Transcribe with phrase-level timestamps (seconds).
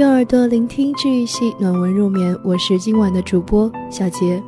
[0.00, 4.42] 用耳朵聆听治愈系暖文入眠，我是今晚的主播小杰。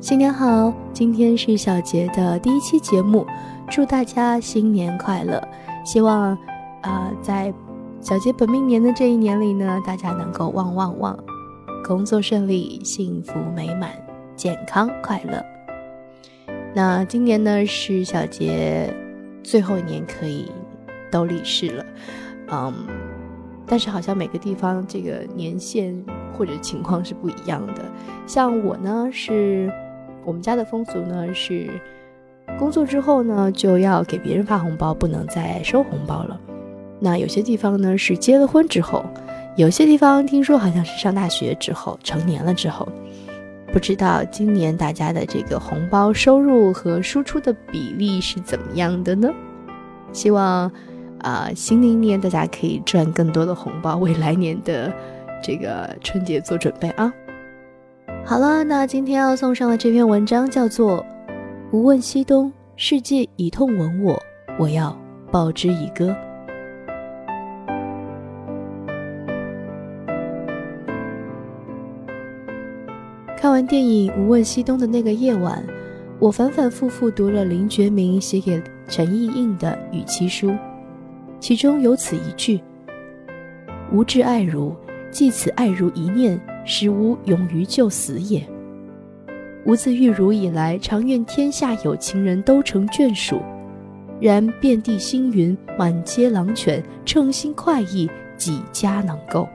[0.00, 3.24] 新年好，今天是小杰的第一期节目，
[3.70, 5.40] 祝大家新年快乐！
[5.84, 6.36] 希望
[6.82, 7.54] 啊，在
[8.00, 11.16] 小杰本命年的这一年里呢，大家能够旺旺旺，
[11.84, 13.92] 工作顺利，幸福美满，
[14.34, 15.40] 健康快乐。
[16.74, 18.92] 那今年呢是小杰
[19.44, 20.50] 最后一年可以
[21.08, 21.86] 都立誓了，
[22.50, 22.74] 嗯，
[23.66, 25.94] 但是好像每个地方这个年限
[26.36, 27.82] 或者情况是不一样的。
[28.26, 29.72] 像我呢是，
[30.24, 31.70] 我们家的风俗呢是，
[32.58, 36.40] 工作之后呢就要给别人发红包，不能再收红包了。
[37.00, 39.04] 那有些地方呢是结了婚之后，
[39.56, 42.88] 有些地方听说好像是上大学之后，成年了之后。
[43.72, 49.28] 不知道今年大家的这个红包收入和输出的比例是怎么样的呢？
[50.12, 50.70] 希望
[51.24, 54.92] 啊，新的一年大家可以赚更多的红包，为来年的
[55.42, 57.10] 这个春节做准备啊！
[58.26, 60.98] 好了，那今天要送上的这篇文章叫做
[61.72, 64.22] 《无问西东，世界以痛吻我，
[64.58, 64.94] 我要
[65.30, 66.10] 报之以歌》。
[73.38, 75.64] 看完电影《无问西东》的那个夜晚，
[76.18, 80.54] 我反反复复读了林觉民写给陈意映的语气书，
[81.44, 82.58] 其中有此一句
[83.92, 84.74] ：“吾至爱如，
[85.10, 88.42] 既此爱如一念，使吾勇于就死也。
[89.66, 93.42] 吾自遇汝以来，常愿天下有情人都成眷属，
[94.22, 98.08] 然遍地星云，满街狼犬，称心快意，
[98.38, 99.46] 几家能够？”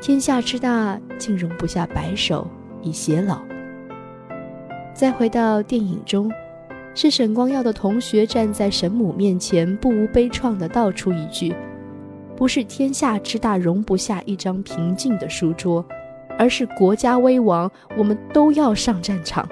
[0.00, 2.46] 天下之大，竟容不下白首
[2.82, 3.40] 以偕老。
[4.94, 6.30] 再回到电影中，
[6.96, 11.54] 是沈光耀的同学站在沈母面前，不无悲怆地道出一句
[12.34, 15.84] ：“不是天下之大容不下一张平静的书桌，
[16.38, 19.46] 而是国家危亡，我们都要上战场。”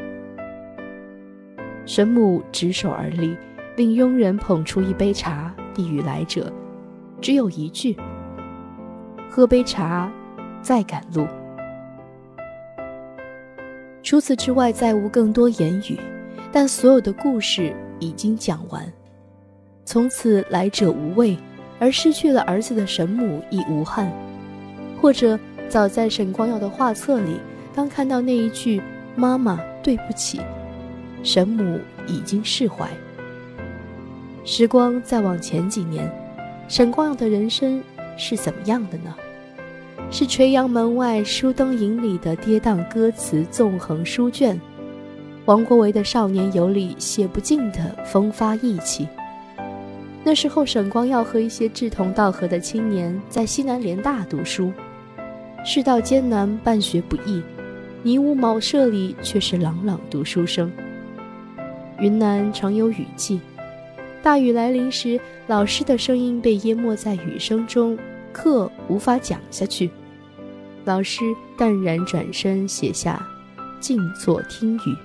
[1.85, 3.37] 沈母执手而立，
[3.77, 6.51] 令佣人捧出一杯茶递与来者，
[7.21, 7.95] 只有一句
[9.29, 10.11] ：“喝杯茶。”
[10.63, 11.27] 再赶路。
[14.03, 15.99] 除此之外，再无更多言语，
[16.55, 18.81] 但所有的故事已经讲完。
[19.85, 21.37] 从此来者无畏，
[21.81, 24.09] 而失去了儿子的神母亦无憾。
[25.03, 25.37] 或者，
[25.69, 27.41] 早在沈光耀的画册里，
[27.75, 28.81] 当看到那一句
[29.17, 30.41] “妈妈，对不起”，
[31.25, 32.89] 神母已经释怀。
[34.45, 36.09] 时光再往前几年，
[36.69, 37.83] 沈光耀的人生
[38.17, 39.13] 是怎么样的呢？
[40.09, 44.59] 是垂杨门外书灯影里的跌宕歌词纵横书卷，
[45.47, 49.07] 王国维的少年游里写不尽的风发意气。
[50.23, 54.73] 那时候，沈光耀和一些志同道合的青年在西南联大读书，
[55.63, 57.43] 世道艰难，办学不易，
[58.03, 60.73] 泥屋茅舍里却是朗朗读书声。
[61.99, 63.39] 云南常有雨季，
[64.23, 67.99] 大雨来临时，老师的声音被淹没在雨声中，
[68.33, 69.91] 课无法讲下去。
[70.87, 71.23] 老师
[71.59, 73.23] 淡然转身，写下
[73.79, 74.97] “静坐听雨”。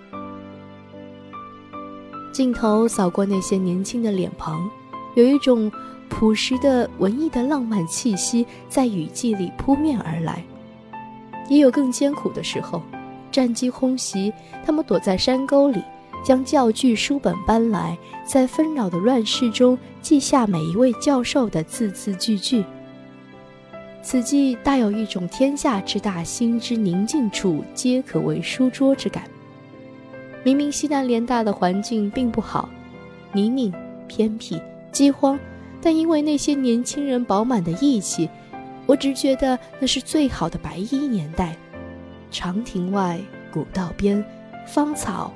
[2.40, 4.72] 镜头扫过那些年轻的脸庞，
[5.14, 5.70] 有一种
[6.08, 10.42] 朴实的文艺的浪漫气息在雨季里扑面而来。
[11.50, 12.82] 也有更艰苦的时候，
[13.30, 14.32] 战机轰袭，
[14.66, 15.84] 他们躲在山沟里，
[16.24, 22.64] 将教具、书本搬来，在纷扰的乱世中记下每一位教授的字字句句。
[24.02, 29.26] 此际大有一种天下之大，心之宁静处，皆可为书桌之感。
[30.44, 32.70] 明明西南联大的环境并不好，
[33.34, 33.74] 泥泞、
[34.08, 34.62] 偏僻、
[34.92, 35.38] 饥荒，
[35.82, 38.30] 但因为那些年轻人饱满的义气，
[38.86, 41.56] 我只觉得那是最好的白衣年代。
[42.32, 43.20] 长亭外，
[43.52, 44.24] 古道边，
[44.68, 45.34] 芳草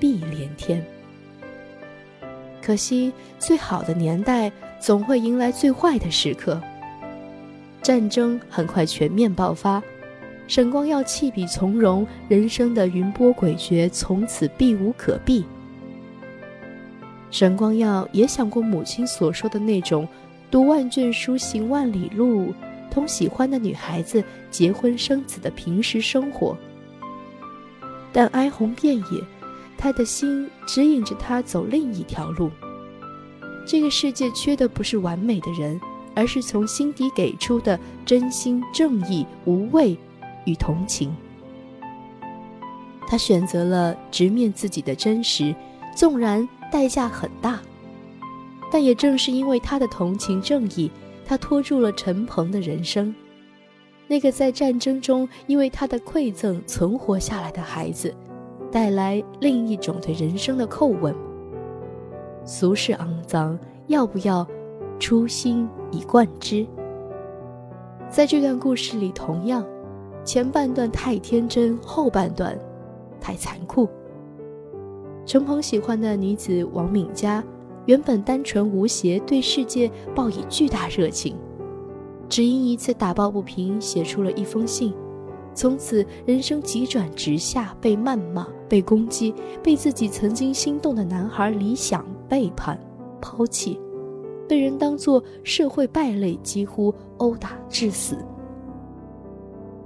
[0.00, 0.84] 碧连天。
[2.62, 6.60] 可惜，最好的年代总会迎来最坏的时刻。
[7.82, 9.82] 战争很快全面爆发，
[10.48, 15.44] 沈光耀弃笔从容，人生的云波诡谲从此避无可避。
[17.30, 20.08] 沈光耀也想过母亲所说的那种
[20.50, 22.54] 读万卷书行万里路，
[22.90, 26.56] 同喜欢的女孩子结婚生子的平时生活，
[28.10, 29.22] 但哀鸿遍野，
[29.76, 32.50] 他的心指引着他走另一条路。
[33.66, 35.78] 这个世界缺的不是完美的人。
[36.14, 39.96] 而是从心底给出的真心、正义、无畏
[40.44, 41.14] 与同情。
[43.06, 45.54] 他选择了直面自己的真实，
[45.94, 47.58] 纵然代价很大，
[48.70, 50.90] 但也正是因为他的同情、正义，
[51.24, 53.14] 他拖住了陈鹏的人生。
[54.06, 58.14] 那个在战争中因为他的馈赠存活下来的孩子，
[58.70, 61.14] 带来另一种对人生的叩问：
[62.44, 64.46] 俗世肮脏，要不要
[64.98, 66.66] 初心以贯之？
[68.10, 69.62] 在这段故事里，同样，
[70.28, 72.54] 前半段太天真，后半段
[73.18, 73.88] 太残酷。
[75.24, 77.42] 陈鹏喜欢的女子王敏佳，
[77.86, 81.34] 原本单纯无邪，对世界抱以巨大热情。
[82.28, 84.92] 只因一次打抱不平，写出了一封信，
[85.54, 92.78] 从此人生急转直下，被谩骂、被攻击，被自己曾经心动的男孩理想背叛、
[93.18, 93.80] 抛弃，
[94.46, 98.18] 被人当作社会败类，几乎殴打致死。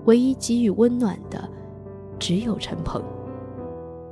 [0.04, 1.48] 唯一给予温暖的，
[2.18, 3.02] 只有陈鹏。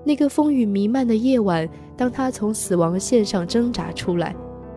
[0.05, 4.35] 那个风雨弥漫的夜晚，当他从死亡线上挣扎出来，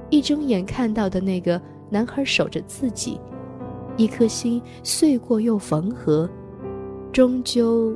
[0.09, 3.19] 一睁眼看到的那个男孩守着自己。
[3.95, 6.27] 一颗心碎过又缝合，
[7.11, 7.95] 终究，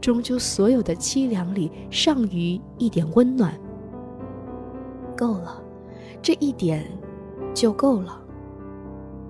[0.00, 3.52] 终究，所有的凄凉里尚余一点温暖。
[5.16, 5.62] 够了，
[6.22, 6.84] 这一点
[7.52, 8.20] 就够了。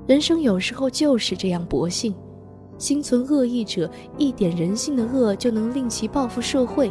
[0.06, 2.15] 人生有时候就是这样薄幸，
[2.78, 6.88] 心存恶意者，一点人性的恶就能令其报复社会；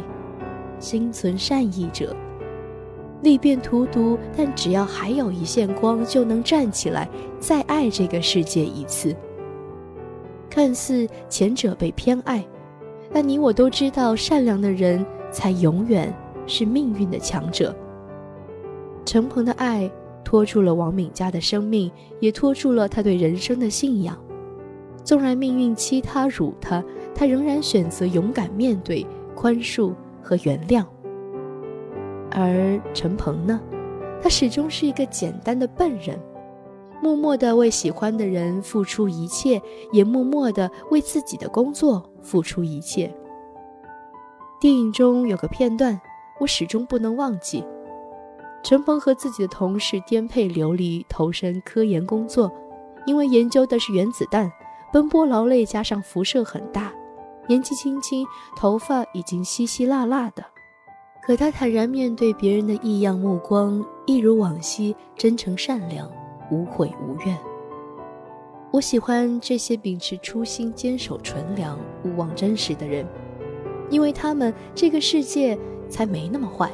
[0.78, 2.14] 心存善意者。
[3.22, 7.08] 力变荼毒，但只要还有一线光，就能站起来，
[7.40, 9.16] 再爱这个世界一次。
[10.48, 12.46] 看似前者被偏爱，
[13.12, 16.14] 但你我都知道，善良的人才永远
[16.46, 17.74] 是命运的强者。
[19.04, 19.90] 陈鹏的爱
[20.22, 24.16] 拖住了王敏佳的生命，也拖住了他对人生的信仰。
[25.08, 26.84] 纵然命运欺他辱他，
[27.14, 30.84] 他仍然选择勇敢面对、宽恕和原谅。
[32.30, 33.58] 而陈鹏呢，
[34.20, 36.20] 他始终是一个简单的笨人，
[37.02, 39.58] 默默地为喜欢的人付出一切，
[39.92, 43.10] 也默默地为自己的工作付出一切。
[44.60, 45.98] 电影中有个片段，
[46.38, 47.64] 我始终不能忘记：
[48.62, 52.52] 陈鹏和自己的同事颠沛流离，投身科研工作，
[53.06, 54.52] 因为研究的是原子弹，
[54.92, 56.92] 奔波劳累，加上辐射很大，
[57.46, 58.26] 年纪轻轻，
[58.56, 60.44] 头发已经稀稀落落的。
[61.22, 66.10] 可他坦然面对别人的异样目光，一如往昔真诚善良，
[66.50, 67.36] 无悔无怨。
[68.70, 73.06] 我喜欢这些秉持初心、坚守纯良、勿忘真实的人，
[73.90, 75.58] 因为他们这个世界
[75.90, 76.70] 才没那么坏。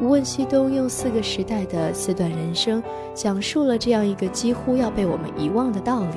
[0.00, 2.82] 无问西东用四个时代的四段人生，
[3.14, 6.16] 讲述了这样一个几乎要被我们遗忘的道理。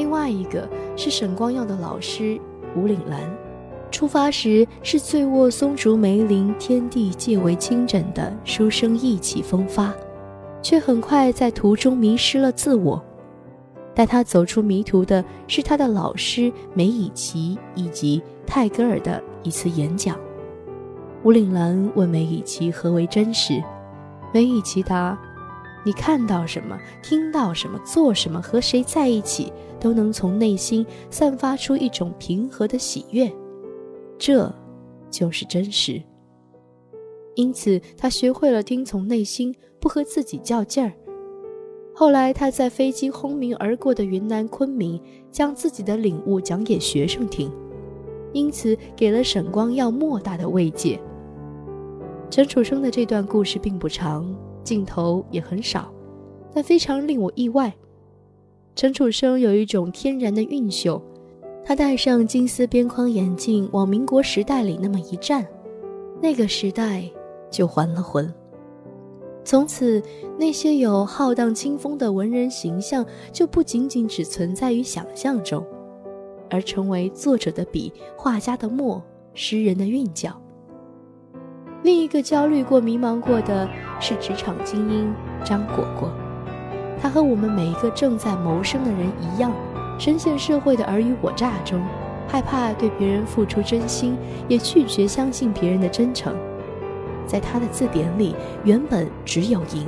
[0.00, 0.66] 另外一个
[0.96, 2.40] 是沈光耀的老师
[2.74, 3.20] 吴岭澜。
[3.90, 9.92] 出发时是醉卧松竹梅林，天地皆为清枕的书生意气风发，
[10.62, 13.04] 却很快在途中迷失了自我。
[13.94, 20.16] 带他走出迷途的是他的老师梅以琦以及泰戈尔的一次演讲。
[21.24, 23.62] 吴岭澜问梅以琦何为真实，
[24.32, 25.18] 梅以琦答
[25.84, 33.30] ：“你看到什么，听到什么，做什么，和谁在一起，都能从内心散发出一种平和的喜悦。”
[34.18, 34.52] 这，
[35.10, 36.02] 就是真实。
[37.34, 40.92] 因此，他学会了听从内心，不和自己较劲儿。
[41.94, 45.00] 后来，他在飞机轰鸣而过的云南昆明，
[45.30, 47.50] 将自己的领悟讲给学生听，
[48.32, 51.00] 因此给了沈光耀莫大的慰藉。
[52.28, 54.34] 陈楚生的这段故事并不长，
[54.70, 55.92] 镜头也很少，
[56.54, 57.74] 但非常令我意外。
[58.76, 61.02] 陈楚生有一种天然的韵秀。
[61.64, 65.44] 他戴上金丝边框眼镜，往民国时代里那么一站，
[66.22, 67.02] 那个时代
[67.50, 68.32] 就还了魂。
[69.44, 70.00] 从此，
[70.38, 75.66] 那些有浩荡清风的文人形象，就不仅仅只存在于想象中，
[76.48, 79.02] 而成为作者的笔、画家的墨、
[79.34, 80.39] 诗人的韵脚。
[81.82, 83.68] 另一个焦虑过、迷茫过的
[84.00, 86.10] 是职场精英张果果，
[87.00, 89.52] 他和我们每一个正在谋生的人一样。
[89.98, 91.78] 深陷社会的尔虞我诈中，
[92.26, 94.16] 害怕对别人付出真心，
[94.48, 96.34] 也拒绝相信别人的真诚。
[97.26, 98.34] 在他的字典里，
[98.64, 99.86] 原本只有赢。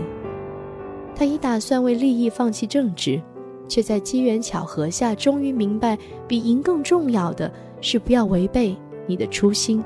[1.14, 3.20] 他已打算为利益放弃政治，
[3.68, 9.82] 却在机缘巧合下，终于明白，比赢更重要的是不要违背你的初心。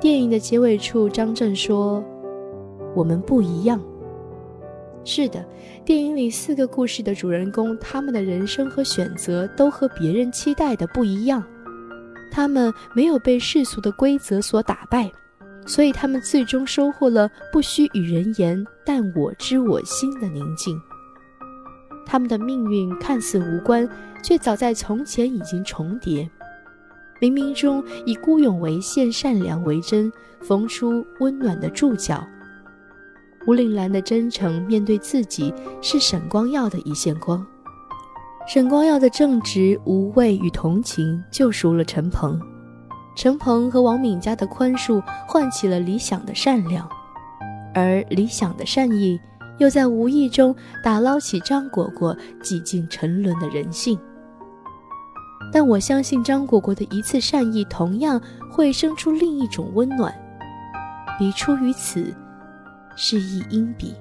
[0.00, 2.02] 电影的结尾处，张震说
[2.96, 3.78] ：“我们不一样。”
[5.04, 5.44] 是的，
[5.84, 11.44] 电影里四个故事的主人公，他们的人生和选择都和别人期待的不一样。
[12.30, 15.10] 他们没有被世俗的规则所打败，
[15.66, 20.80] 所以他们最终收获了不需与人言，但我知我心的宁静。
[22.06, 23.86] 他们的命运看似无关，
[24.22, 26.30] 却早在从前已经重叠。
[27.20, 30.10] 冥冥中以孤勇为线，善良为针，
[30.40, 32.26] 缝出温暖的注脚。
[33.46, 37.46] 吴岭兰的真诚面对自己，是沈光耀的一线光。
[38.46, 42.40] 沈光耀的正直、无畏与同情救赎了陈鹏。
[43.16, 46.88] 陈鹏和王敏佳的宽恕唤起了理想的善良，
[47.74, 49.20] 而理想的善意
[49.58, 53.98] 又在无意中打捞起张果果几近沉沦的人性。
[55.52, 60.14] 但我相信张果果的一次善意同样会生出另一种温暖，
[61.18, 62.14] 笔出于此，
[62.96, 63.94] 是一因笔。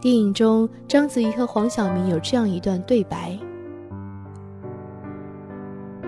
[0.00, 3.38] 电影中，章子怡和黄晓明有这样一段对白：“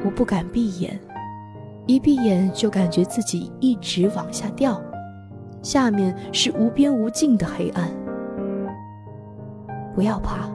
[0.02, 0.98] 我不敢闭眼。”
[1.86, 4.80] 一闭眼就感觉自己一直往下掉，
[5.62, 7.90] 下面是无边无尽的黑暗。
[9.92, 10.48] 不要怕，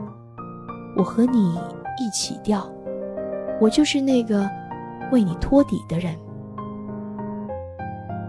[0.96, 1.54] 我和你
[2.00, 2.66] 一起掉，
[3.60, 4.48] 我就是那个
[5.12, 6.14] 为你托底的人。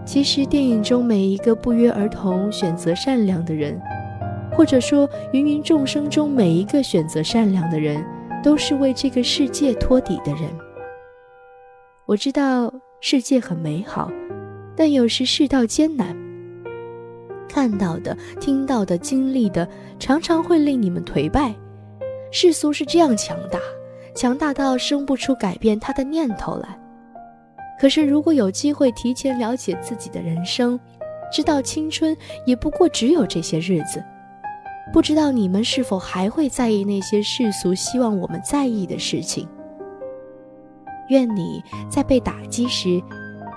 [0.06, 3.80] 其实电影中每一个不约而同选择善良的人，
[4.52, 8.04] 或者说芸芸众生中每一个选择善良的人，
[8.44, 10.44] 都是为这个世界托底的人。
[12.06, 12.74] 我知道。
[13.02, 14.12] 世界很美好，
[14.76, 16.14] 但有时世道艰难。
[17.48, 19.66] 看到的、听到的、经历的，
[19.98, 21.56] 常常会令你们颓败。
[22.30, 23.58] 世俗是这样强大，
[24.20, 26.78] 强大到生不出改变他的念头来。
[27.80, 30.78] 可是，如果有机会提前了解自己的人生，
[31.32, 32.14] 知道青春
[32.46, 34.04] 也不过只有这些日子，
[34.92, 39.48] 不知道你们是否还会在意那些世俗希望我们在意的事情。
[41.08, 43.02] 愿你在被打击时，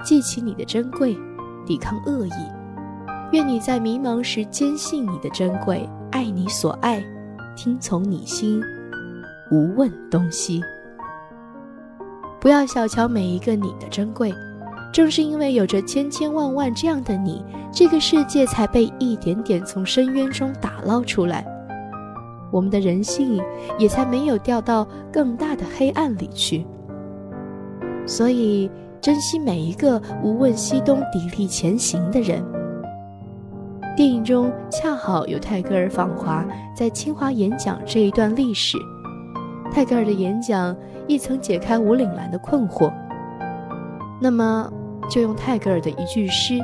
[0.04, 1.16] 记起你的珍贵，
[1.66, 2.52] 抵抗恶意；
[3.32, 7.02] 愿你在迷茫时坚信你的珍贵，爱你所爱，
[7.56, 8.62] 听从你心，
[9.52, 10.62] 无问东西。
[12.40, 14.32] 不要小瞧每一个你的珍贵，
[14.92, 21.46] 正是因为有着千千万万这样的你，这个世界才被一点点从深渊中打捞出来，
[22.50, 23.38] 我们的人性
[23.78, 26.66] 也才没有掉到更大的黑暗里去。
[28.06, 28.68] 所以，
[29.00, 32.42] 珍惜每一个无问西东、砥砺前行的人。
[33.94, 36.44] 电影中恰好有泰戈尔访华，
[36.74, 38.78] 在清华演讲这一段历史。
[39.72, 40.76] 泰戈尔的演讲
[41.08, 42.92] 亦曾解开吴岭澜的困惑。
[44.20, 44.70] 那么，
[45.10, 46.60] 就用泰戈尔的一句诗：“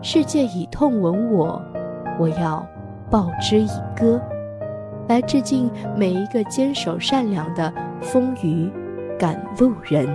[0.00, 1.60] 世界以痛吻我，
[2.18, 2.66] 我要
[3.10, 4.18] 报之以歌”，
[5.08, 7.70] 来致敬每一个坚守善良的
[8.00, 8.72] 风雨
[9.18, 10.08] 赶路人。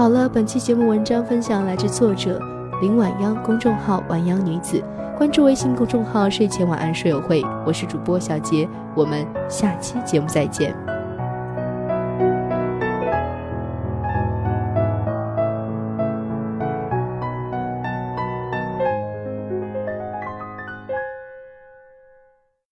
[0.00, 2.40] 好了，本期节目文章分享来自作者
[2.80, 4.82] 林晚央，公众号晚央女子，
[5.14, 8.66] 关注微信公众号睡前晚安说友会，我是主播小杰，
[8.96, 10.74] 我们下期节目再见。